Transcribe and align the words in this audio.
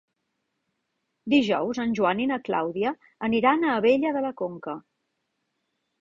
Dijous 1.33 1.81
en 1.83 1.93
Joan 2.01 2.23
i 2.25 2.27
na 2.33 2.39
Clàudia 2.47 2.95
aniran 3.31 3.63
a 3.69 3.77
Abella 3.83 4.15
de 4.19 4.25
la 4.29 4.37
Conca. 4.45 4.79